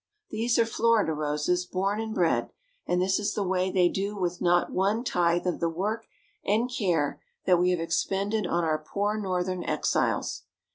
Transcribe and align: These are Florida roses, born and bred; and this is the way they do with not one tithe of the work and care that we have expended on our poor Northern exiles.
These 0.31 0.57
are 0.57 0.65
Florida 0.65 1.13
roses, 1.13 1.67
born 1.67 2.01
and 2.01 2.15
bred; 2.15 2.49
and 2.87 2.99
this 2.99 3.19
is 3.19 3.35
the 3.35 3.43
way 3.47 3.69
they 3.69 3.87
do 3.87 4.17
with 4.17 4.41
not 4.41 4.71
one 4.71 5.03
tithe 5.03 5.45
of 5.45 5.59
the 5.59 5.69
work 5.69 6.07
and 6.43 6.71
care 6.75 7.21
that 7.45 7.59
we 7.59 7.69
have 7.69 7.79
expended 7.79 8.47
on 8.47 8.63
our 8.63 8.79
poor 8.79 9.15
Northern 9.19 9.63
exiles. 9.63 10.41